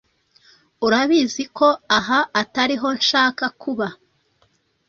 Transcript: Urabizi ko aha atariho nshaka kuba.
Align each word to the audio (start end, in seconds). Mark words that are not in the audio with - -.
Urabizi 0.85 1.43
ko 1.57 1.67
aha 1.97 2.19
atariho 2.41 2.87
nshaka 2.99 3.45
kuba. 3.61 3.87